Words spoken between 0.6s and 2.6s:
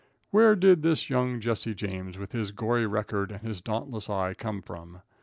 this young Jesse James, with his